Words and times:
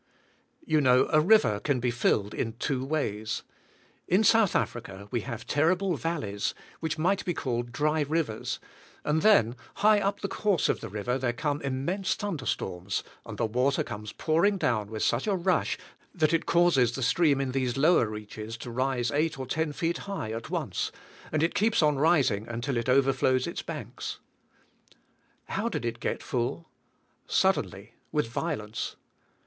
You 0.65 0.81
know, 0.81 1.07
a 1.11 1.21
river 1.21 1.59
can 1.59 1.79
be 1.79 1.91
filled 1.91 2.33
in 2.33 2.53
two 2.53 2.83
ways. 2.83 3.43
In 4.07 4.23
South 4.23 4.55
Africa 4.55 5.07
we 5.11 5.21
have 5.21 5.45
terrible 5.45 5.95
valleys, 5.95 6.55
which 6.79 6.97
might 6.97 7.23
be 7.23 7.35
called 7.35 7.71
dry 7.71 8.01
rivers, 8.01 8.59
and 9.05 9.21
then 9.21 9.55
high 9.75 9.99
up 9.99 10.21
the 10.21 10.27
course 10.27 10.69
of 10.69 10.79
the 10.81 10.89
river 10.89 11.19
there 11.19 11.33
come 11.33 11.61
immense 11.61 12.15
thunder 12.15 12.47
storms 12.47 13.03
and 13.27 13.37
the 13.37 13.45
water 13.45 13.83
comes 13.83 14.11
pouring 14.11 14.57
down 14.57 14.89
with 14.89 15.03
such 15.03 15.27
a 15.27 15.35
rush 15.35 15.77
that 16.15 16.33
it 16.33 16.47
causes 16.47 16.93
the 16.93 17.03
stream 17.03 17.39
in 17.39 17.51
these 17.51 17.77
lower 17.77 18.07
reaches 18.07 18.57
to 18.57 18.71
rise 18.71 19.11
eight 19.11 19.37
or 19.37 19.45
ten 19.45 19.71
feet 19.71 19.99
high 20.09 20.31
at 20.31 20.49
once, 20.49 20.91
and 21.31 21.43
it 21.43 21.53
keeps 21.53 21.83
on 21.83 21.97
rising 21.97 22.47
until 22.47 22.75
it 22.75 22.89
overflows 22.89 23.45
its 23.45 23.61
banks. 23.61 24.17
How 25.49 25.69
did 25.69 25.85
it 25.85 25.99
get 25.99 26.23
full? 26.23 26.71
Suddenly, 27.27 27.93
with 28.11 28.25
violence. 28.27 28.95